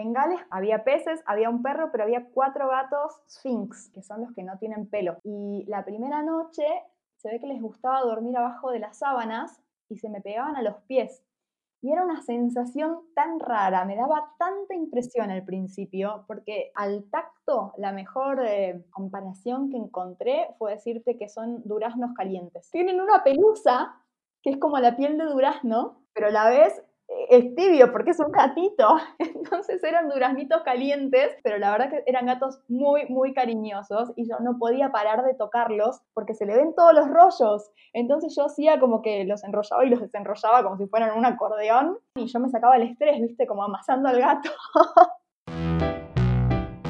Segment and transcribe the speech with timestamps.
[0.00, 4.32] En Gales había peces, había un perro, pero había cuatro gatos Sphinx, que son los
[4.32, 5.18] que no tienen pelo.
[5.24, 6.64] Y la primera noche
[7.16, 10.62] se ve que les gustaba dormir abajo de las sábanas y se me pegaban a
[10.62, 11.22] los pies.
[11.82, 17.72] Y era una sensación tan rara, me daba tanta impresión al principio, porque al tacto
[17.78, 22.70] la mejor eh, comparación que encontré fue decirte que son duraznos calientes.
[22.70, 23.94] Tienen una pelusa
[24.42, 26.82] que es como la piel de durazno, pero a la vez
[27.28, 28.96] es tibio porque es un gatito.
[29.18, 34.36] Entonces eran duraznitos calientes, pero la verdad que eran gatos muy, muy cariñosos y yo
[34.40, 37.70] no podía parar de tocarlos porque se le ven todos los rollos.
[37.92, 41.98] Entonces yo hacía como que los enrollaba y los desenrollaba como si fueran un acordeón
[42.16, 44.50] y yo me sacaba el estrés, viste, como amasando al gato.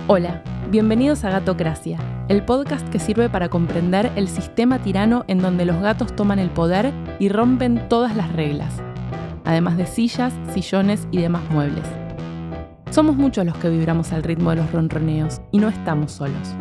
[0.08, 5.64] Hola, bienvenidos a Gatocracia, el podcast que sirve para comprender el sistema tirano en donde
[5.64, 8.82] los gatos toman el poder y rompen todas las reglas
[9.44, 11.84] además de sillas, sillones y demás muebles.
[12.90, 16.54] Somos muchos los que vibramos al ritmo de los ronroneos y no estamos solos.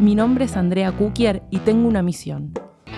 [0.00, 2.52] Mi nombre es Andrea Kukier y tengo una misión,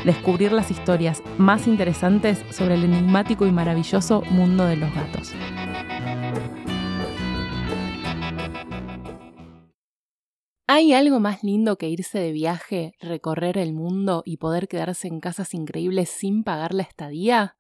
[0.04, 5.32] descubrir las historias más interesantes sobre el enigmático y maravilloso mundo de los gatos.
[10.70, 15.18] ¿Hay algo más lindo que irse de viaje, recorrer el mundo y poder quedarse en
[15.18, 17.56] casas increíbles sin pagar la estadía?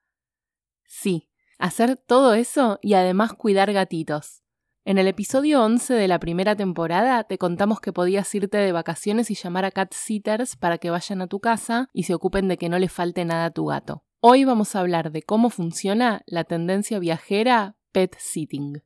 [0.88, 4.42] Sí, hacer todo eso y además cuidar gatitos.
[4.84, 9.30] En el episodio 11 de la primera temporada te contamos que podías irte de vacaciones
[9.30, 12.56] y llamar a cat sitters para que vayan a tu casa y se ocupen de
[12.56, 14.02] que no le falte nada a tu gato.
[14.20, 18.82] Hoy vamos a hablar de cómo funciona la tendencia viajera pet sitting.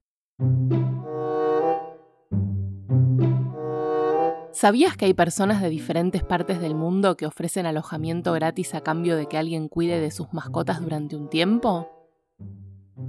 [4.62, 9.16] ¿Sabías que hay personas de diferentes partes del mundo que ofrecen alojamiento gratis a cambio
[9.16, 11.91] de que alguien cuide de sus mascotas durante un tiempo?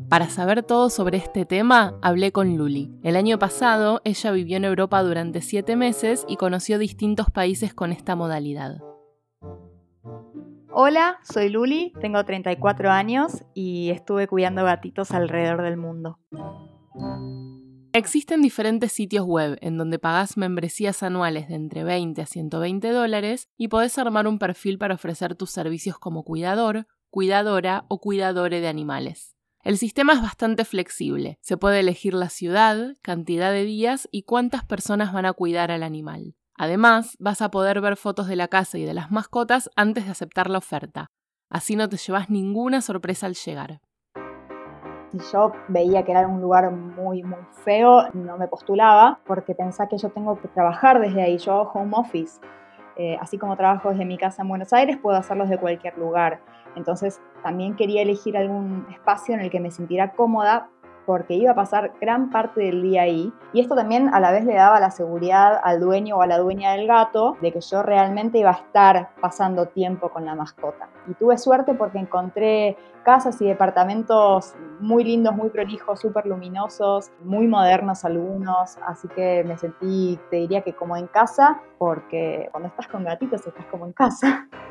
[0.10, 2.92] Para saber todo sobre este tema, hablé con Luli.
[3.04, 7.92] El año pasado, ella vivió en Europa durante siete meses y conoció distintos países con
[7.92, 8.80] esta modalidad.
[10.72, 16.18] Hola, soy Luli, tengo 34 años y estuve cuidando gatitos alrededor del mundo.
[17.96, 23.50] Existen diferentes sitios web en donde pagás membresías anuales de entre 20 a 120 dólares
[23.56, 28.68] y podés armar un perfil para ofrecer tus servicios como cuidador, cuidadora o cuidadore de
[28.68, 29.36] animales.
[29.62, 31.38] El sistema es bastante flexible.
[31.42, 35.84] Se puede elegir la ciudad, cantidad de días y cuántas personas van a cuidar al
[35.84, 36.36] animal.
[36.56, 40.12] Además, vas a poder ver fotos de la casa y de las mascotas antes de
[40.12, 41.12] aceptar la oferta.
[41.48, 43.82] Así no te llevas ninguna sorpresa al llegar.
[45.14, 49.88] Si yo veía que era un lugar muy, muy feo, no me postulaba porque pensaba
[49.88, 51.38] que yo tengo que trabajar desde ahí.
[51.38, 52.42] Yo hago home office.
[52.96, 56.40] Eh, así como trabajo desde mi casa en Buenos Aires, puedo hacerlo desde cualquier lugar.
[56.76, 60.70] Entonces también quería elegir algún espacio en el que me sintiera cómoda
[61.06, 63.32] porque iba a pasar gran parte del día ahí.
[63.54, 66.38] Y esto también a la vez le daba la seguridad al dueño o a la
[66.38, 70.90] dueña del gato de que yo realmente iba a estar pasando tiempo con la mascota.
[71.08, 77.48] Y tuve suerte porque encontré casas y departamentos muy lindos, muy prolijos, súper luminosos, muy
[77.48, 78.78] modernos algunos.
[78.86, 83.46] Así que me sentí, te diría que como en casa, porque cuando estás con gatitos
[83.46, 84.48] estás como en casa.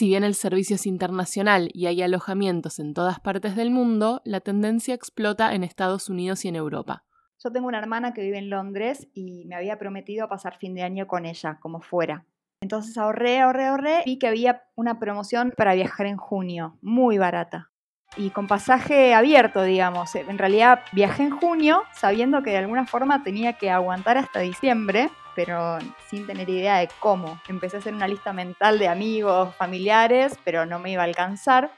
[0.00, 4.40] Si bien el servicio es internacional y hay alojamientos en todas partes del mundo, la
[4.40, 7.04] tendencia explota en Estados Unidos y en Europa.
[7.44, 10.84] Yo tengo una hermana que vive en Londres y me había prometido pasar fin de
[10.84, 12.24] año con ella, como fuera.
[12.62, 14.02] Entonces ahorré, ahorré, ahorré.
[14.06, 17.70] Vi que había una promoción para viajar en junio, muy barata.
[18.16, 20.14] Y con pasaje abierto, digamos.
[20.14, 25.10] En realidad viajé en junio sabiendo que de alguna forma tenía que aguantar hasta diciembre
[25.34, 27.40] pero sin tener idea de cómo.
[27.48, 31.70] Empecé a hacer una lista mental de amigos, familiares, pero no me iba a alcanzar.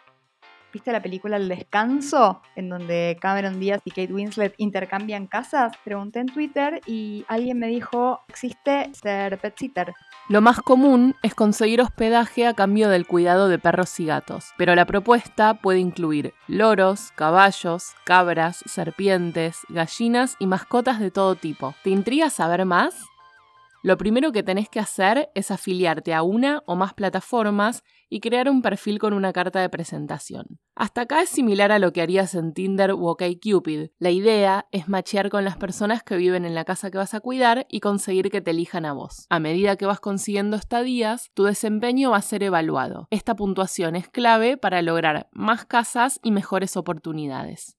[0.72, 2.40] ¿Viste la película El Descanso?
[2.56, 5.72] En donde Cameron Díaz y Kate Winslet intercambian casas.
[5.84, 9.92] Pregunté en Twitter y alguien me dijo, existe ser pet sitter.
[10.28, 14.74] Lo más común es conseguir hospedaje a cambio del cuidado de perros y gatos, pero
[14.74, 21.74] la propuesta puede incluir loros, caballos, cabras, serpientes, gallinas y mascotas de todo tipo.
[21.84, 23.11] ¿Te intriga saber más?
[23.84, 28.48] Lo primero que tenés que hacer es afiliarte a una o más plataformas y crear
[28.48, 30.60] un perfil con una carta de presentación.
[30.76, 33.88] Hasta acá es similar a lo que harías en Tinder u OkCupid.
[33.98, 37.20] La idea es machear con las personas que viven en la casa que vas a
[37.20, 39.26] cuidar y conseguir que te elijan a vos.
[39.30, 43.08] A medida que vas consiguiendo estadías, tu desempeño va a ser evaluado.
[43.10, 47.76] Esta puntuación es clave para lograr más casas y mejores oportunidades.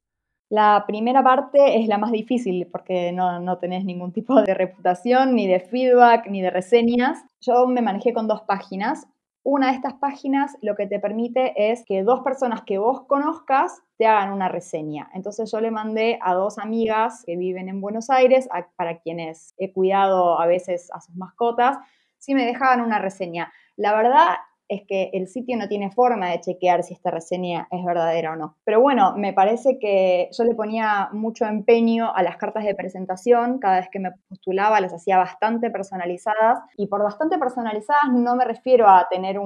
[0.54, 5.34] La primera parte es la más difícil porque no, no, tenés ningún tipo de reputación,
[5.34, 7.26] ni de feedback, ni de reseñas.
[7.42, 9.08] Yo me manejé con dos páginas.
[9.42, 13.82] una de estas páginas lo que te permite es que dos personas que vos conozcas
[13.98, 15.10] te hagan una reseña.
[15.16, 19.74] Entonces yo le mandé a dos amigas que viven en Buenos Aires, para quienes he
[19.74, 21.80] cuidado a veces a sus mascotas,
[22.20, 23.52] si me dejaban una reseña.
[23.76, 24.36] La verdad
[24.74, 28.36] es que el sitio no tiene forma de chequear si esta reseña es verdadera o
[28.36, 28.58] no.
[28.64, 33.60] Pero bueno, me parece que yo le ponía mucho empeño a las cartas de presentación,
[33.60, 38.46] cada vez que me postulaba las hacía bastante personalizadas y por bastante personalizadas no me
[38.46, 39.40] refiero a tener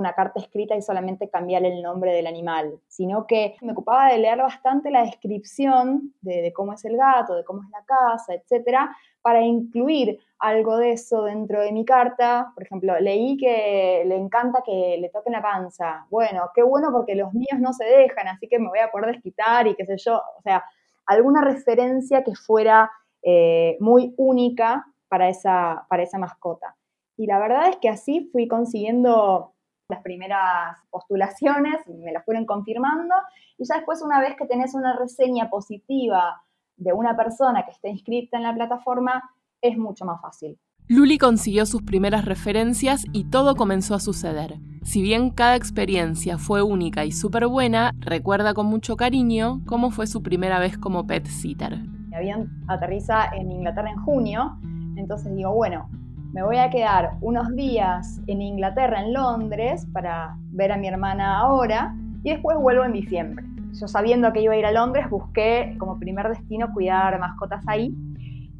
[0.00, 4.18] una carta escrita y solamente cambiar el nombre del animal, sino que me ocupaba de
[4.18, 8.96] leer bastante la descripción de, cómo es el gato, de cómo es la casa, etcétera,
[9.22, 12.50] para incluir algo de eso dentro de mi carta.
[12.54, 16.06] Por ejemplo, leí que le encanta que le toquen la panza.
[16.10, 19.12] Bueno, qué bueno porque los míos no se dejan, así que me voy a poder
[19.12, 20.22] desquitar y qué sé yo.
[20.38, 20.64] O sea,
[21.06, 22.90] alguna referencia que fuera
[23.22, 26.76] eh, muy única para esa, para esa mascota.
[27.16, 29.52] Y la verdad es que así fui consiguiendo
[29.90, 33.14] las primeras postulaciones, me las fueron confirmando,
[33.58, 36.42] y ya después una vez que tenés una reseña positiva
[36.76, 39.22] de una persona que esté inscrita en la plataforma,
[39.60, 40.58] es mucho más fácil.
[40.88, 44.58] Luli consiguió sus primeras referencias y todo comenzó a suceder.
[44.82, 50.08] Si bien cada experiencia fue única y súper buena, recuerda con mucho cariño cómo fue
[50.08, 51.78] su primera vez como pet sitter.
[52.08, 54.58] Mi avión aterriza en Inglaterra en junio,
[54.96, 55.88] entonces digo, bueno,
[56.32, 61.38] me voy a quedar unos días en Inglaterra, en Londres, para ver a mi hermana
[61.38, 63.44] ahora, y después vuelvo en diciembre.
[63.72, 67.94] Yo sabiendo que iba a ir a Londres, busqué como primer destino cuidar mascotas ahí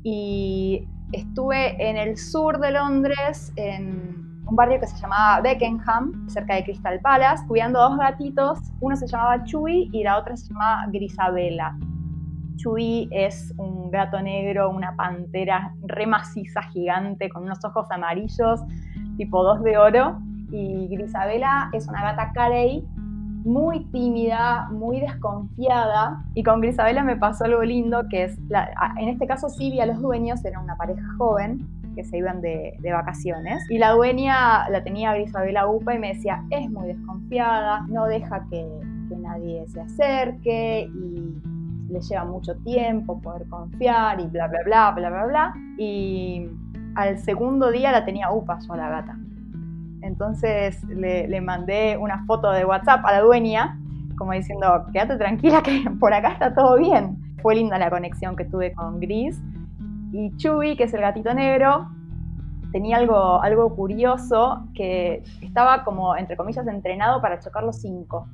[0.02, 6.54] y estuve en el sur de Londres, en un barrio que se llamaba Beckenham, cerca
[6.54, 8.58] de Crystal Palace, cuidando dos gatitos.
[8.80, 11.76] Uno se llamaba Chewy y la otra se llamaba Grisabela.
[12.60, 18.60] Chewy es un gato negro, una pantera re maciza, gigante, con unos ojos amarillos,
[19.16, 20.18] tipo dos de oro.
[20.50, 22.84] Y Grisabela es una gata carey
[23.44, 26.22] muy tímida, muy desconfiada.
[26.34, 28.38] Y con Grisabela me pasó algo lindo, que es,
[28.98, 32.40] en este caso sí vi a los dueños, era una pareja joven que se iban
[32.40, 33.64] de, vacaciones.
[33.70, 38.46] Y la dueña la tenía Grisabela Upa y me decía, es muy desconfiada, no deja
[38.50, 38.66] que,
[39.08, 41.49] que nadie se acerque y
[41.90, 45.54] le lleva mucho tiempo poder confiar y bla, bla, bla, bla, bla, bla.
[45.78, 46.48] Y
[46.94, 49.18] al segundo día la tenía Upa yo la gata.
[50.02, 53.78] Entonces le, mandé una foto de WhatsApp a la dueña,
[54.16, 57.18] como diciendo, quédate tranquila que por acá está todo bien.
[57.42, 59.40] Fue linda la conexión que tuve con Gris.
[60.12, 61.88] Y Chuy, que es el gatito negro,
[62.72, 68.26] tenía algo, algo curioso, que estaba como, entre comillas, entrenado para chocar los cinco.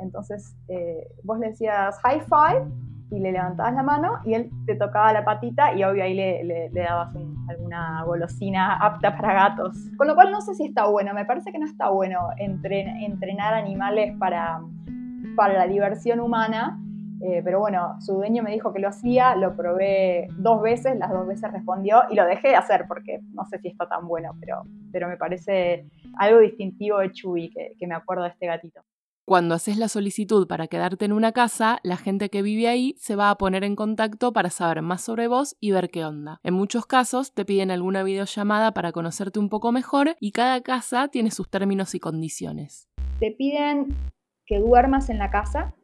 [0.00, 2.66] Entonces, eh, vos le decías high five
[3.10, 6.70] y le levantabas la mano y él te tocaba la patita y obvio ahí le,
[6.72, 7.14] dabas
[7.48, 9.76] alguna golosina apta para gatos.
[9.96, 13.54] Con lo cual no sé si está bueno, me parece que no está bueno entrenar
[13.54, 14.60] animales para,
[15.36, 16.80] para la diversión humana.
[17.22, 21.10] Eh, pero bueno, su dueño me dijo que lo hacía, lo probé dos veces, las
[21.10, 24.32] dos veces respondió y lo dejé de hacer porque no sé si está tan bueno,
[24.38, 25.86] pero, pero me parece
[26.18, 28.82] algo distintivo de Chuy, que, que me acuerdo de este gatito.
[29.28, 33.16] Cuando haces la solicitud para quedarte en una casa, la gente que vive ahí se
[33.16, 36.38] va a poner en contacto para saber más sobre vos y ver qué onda.
[36.44, 41.08] En muchos casos te piden alguna videollamada para conocerte un poco mejor y cada casa
[41.08, 42.88] tiene sus términos y condiciones.
[43.18, 43.96] Te piden
[44.46, 45.74] que duermas en la casa,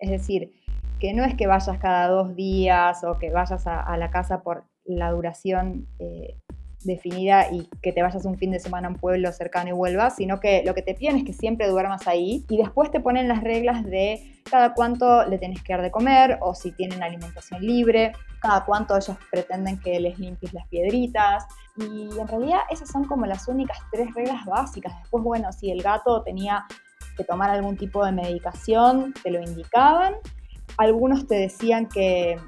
[0.00, 0.50] es decir,
[0.98, 4.64] que no es que vayas cada dos días o que vayas a, la casa por
[4.84, 6.36] la duración eh,
[6.84, 10.16] definida y que te vayas un fin de semana a un pueblo cercano y vuelvas,
[10.16, 13.28] sino que lo que te piden es que siempre duermas ahí y después te ponen
[13.28, 17.60] las reglas de cada cuánto le tenés que dar de comer o si tienen alimentación
[17.62, 23.04] libre, cada cuánto ellos pretenden que les limpies las piedritas y en realidad esas son
[23.04, 24.96] como las únicas tres reglas básicas.
[25.00, 26.66] Después, bueno, si el gato tenía
[27.16, 30.14] que tomar algún tipo de medicación, te lo indicaban.
[30.78, 32.38] Algunos te decían que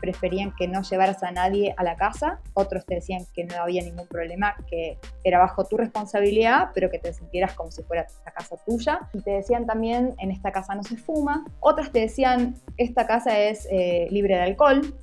[0.00, 3.82] preferían que no llevaras a nadie a la casa, otros te decían que no había
[3.82, 8.32] ningún problema, que era bajo tu responsabilidad, pero que te sintieras como si fuera la
[8.32, 9.00] casa tuya.
[9.12, 11.44] Y te decían también, en esta casa no se fuma.
[11.60, 14.94] Otras te decían, esta casa es eh, libre de alcohol.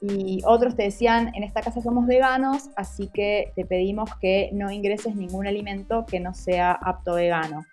[0.00, 4.72] Y otros te decían, en esta casa somos veganos, así que te pedimos que no
[4.72, 7.64] ingreses ningún alimento que no sea apto vegano.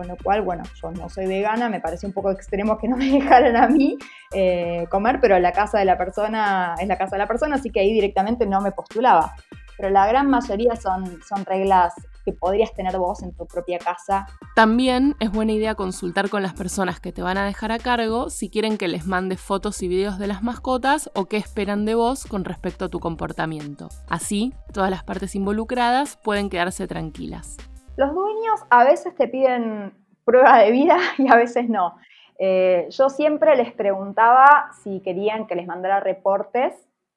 [0.00, 2.96] Con lo cual, bueno, yo no soy vegana, me parece un poco extremo que no
[2.96, 3.98] me dejaran a mí
[4.32, 7.68] eh, comer, pero la casa de la persona es la casa de la persona, así
[7.68, 9.34] que ahí directamente no me postulaba.
[9.76, 11.92] Pero la gran mayoría son, son reglas
[12.24, 14.26] que podrías tener vos en tu propia casa.
[14.56, 18.30] También es buena idea consultar con las personas que te van a dejar a cargo
[18.30, 21.94] si quieren que les mandes fotos y videos de las mascotas o qué esperan de
[21.94, 23.90] vos con respecto a tu comportamiento.
[24.08, 27.58] Así, todas las partes involucradas pueden quedarse tranquilas.
[28.00, 29.92] Los dueños a veces te piden
[30.24, 31.96] prueba de vida y a veces no.
[32.38, 36.72] Eh, yo siempre les preguntaba si querían que les mandara reportes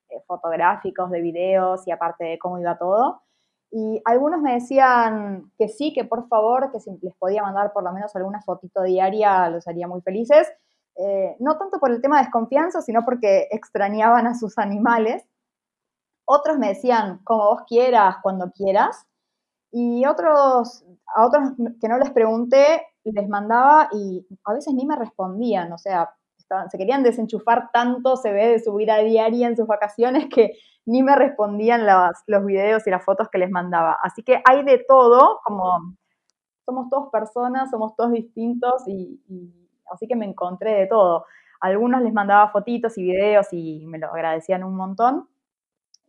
[0.10, 3.22] eh, fotográficos, de videos y aparte de cómo iba todo.
[3.72, 7.86] Y algunos me decían que sí, que por favor, que si les podía mandar por
[7.86, 10.52] lo menos alguna fotito diaria, los haría muy felices.
[10.98, 15.25] Eh, no tanto por el tema de desconfianza, sino porque extrañaban a sus animales.
[16.25, 19.08] Otros me decían, como vos quieras, cuando quieras.
[19.75, 21.50] Y otros, a otros
[21.82, 26.13] que no les pregunté, les mandaba y a veces ni me respondían, o sea,
[26.70, 30.53] se querían desenchufar tanto, se ve de su vida diaria en sus vacaciones que
[30.86, 31.88] ni me respondían
[32.27, 33.98] los videos y las fotos que les mandaba.
[34.03, 35.96] Así que hay de todo, como
[36.65, 39.20] somos todos personas, somos todos distintos y
[39.92, 41.25] así que me encontré de todo.
[41.62, 45.27] algunos les mandaba fotitos y videos y me lo agradecían un montón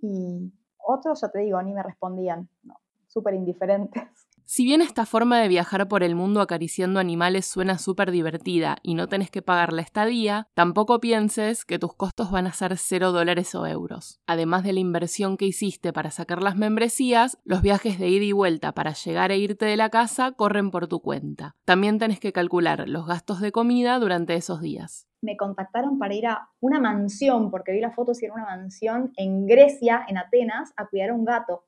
[0.02, 2.74] y otros, ya te digo, ni me respondían, no,
[3.14, 4.02] súper indiferentes.
[4.46, 8.92] Si bien esta forma de viajar por el mundo acariciando animales suena súper divertida y
[8.92, 13.12] no tenés que pagar la estadía, tampoco pienses que tus costos van a ser 0
[13.12, 14.20] dólares o euros.
[14.26, 18.32] Además de la inversión que hiciste para sacar las membresías, los viajes de ida y
[18.32, 21.56] vuelta para llegar e irte de la casa corren por tu cuenta.
[21.64, 25.08] También tenés que calcular los gastos de comida durante esos días.
[25.22, 29.10] Me contactaron para ir a una mansión, porque vi las fotos y era una mansión
[29.16, 31.64] en Grecia, en Atenas, a cuidar a un gato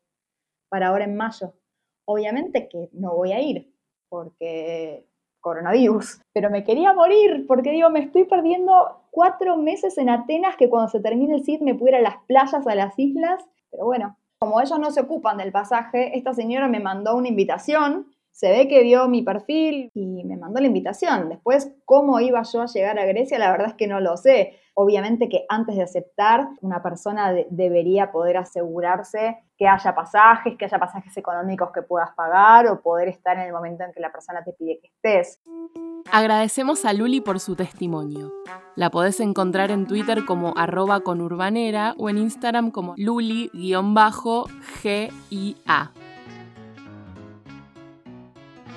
[0.69, 1.55] para ahora en mayo
[2.07, 3.71] obviamente que no voy a ir
[4.09, 5.05] porque
[5.41, 10.69] coronavirus, pero me quería morir porque digo, me estoy perdiendo cuatro meses en Atenas que
[10.69, 14.17] cuando se termine el CID me pudiera a las playas, a las islas, pero bueno,
[14.39, 18.69] como ellos no se ocupan del pasaje, esta señora me mandó una invitación, se ve
[18.69, 21.29] que vio mi perfil y me mandó la invitación.
[21.29, 23.39] Después, ¿cómo iba yo a llegar a Grecia?
[23.39, 24.59] La verdad es que no lo sé.
[24.78, 30.78] Obviamente que antes de aceptar, una persona debería poder asegurarse que haya pasajes, que haya
[30.78, 34.45] pasajes económicos que puedas pagar o poder estar en el momento en que la persona
[34.45, 35.40] te pide que estés.
[36.12, 38.30] Agradecemos a Luli por su testimonio.
[38.75, 43.80] La podés encontrar en Twitter como arroba conurbanera o en Instagram como luli-gia.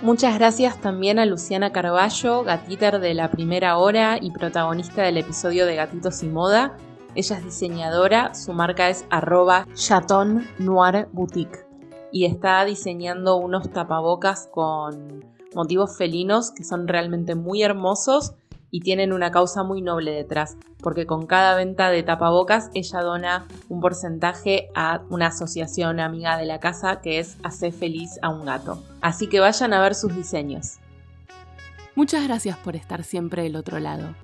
[0.01, 5.65] Muchas gracias también a Luciana Carballo, gatiter de la primera hora y protagonista del episodio
[5.65, 6.77] de Gatitos y Moda.
[7.15, 11.65] Ella es diseñadora, su marca es arroba Chaton Noir Boutique
[12.13, 18.35] y está diseñando unos tapabocas con motivos felinos que son realmente muy hermosos
[18.71, 23.47] y tienen una causa muy noble detrás, porque con cada venta de tapabocas ella dona
[23.69, 28.45] un porcentaje a una asociación amiga de la casa que es Hacer feliz a un
[28.45, 28.81] gato.
[29.01, 30.77] Así que vayan a ver sus diseños.
[31.95, 34.15] Muchas gracias por estar siempre del otro lado.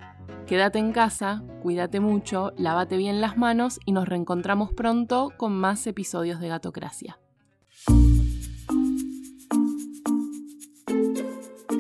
[0.48, 5.88] Quédate en casa, cuídate mucho, lávate bien las manos y nos reencontramos pronto con más
[5.88, 7.18] episodios de Gatocracia.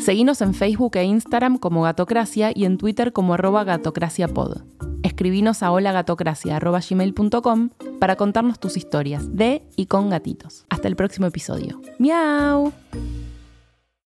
[0.05, 4.61] Seguinos en Facebook e Instagram como Gatocracia y en Twitter como arroba gatocraciapod.
[5.01, 7.69] Escribinos a holagatocracia.gmail.com
[7.99, 10.67] para contarnos tus historias de y con gatitos.
[10.69, 11.81] Hasta el próximo episodio.
[11.97, 12.71] ¡Miau!